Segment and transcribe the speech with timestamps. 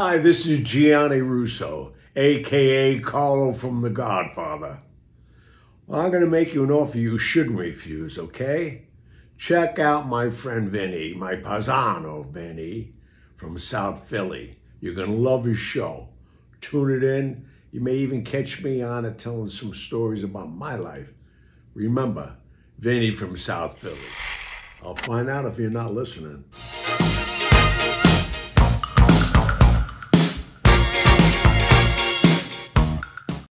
[0.00, 4.80] Hi, this is Gianni Russo, aka Carlo from The Godfather.
[5.88, 8.86] Well, I'm going to make you an offer you shouldn't refuse, okay?
[9.38, 12.92] Check out my friend Vinny, my Pazano Vinny
[13.34, 14.54] from South Philly.
[14.78, 16.10] You're going to love his show.
[16.60, 17.44] Tune it in.
[17.72, 21.12] You may even catch me on it telling some stories about my life.
[21.74, 22.36] Remember,
[22.78, 23.98] Vinny from South Philly.
[24.80, 26.44] I'll find out if you're not listening.